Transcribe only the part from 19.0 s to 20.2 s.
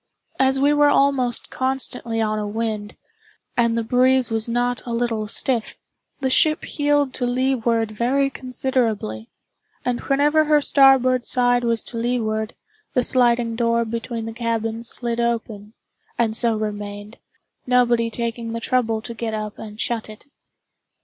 to get up and shut